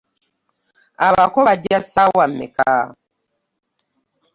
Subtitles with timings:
[1.07, 2.71] Abako bajja ssaawa mmeka?